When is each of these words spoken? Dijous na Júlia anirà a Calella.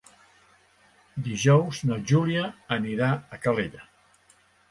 Dijous 1.27 1.81
na 1.91 1.99
Júlia 2.11 2.47
anirà 2.79 3.09
a 3.37 3.41
Calella. 3.47 3.85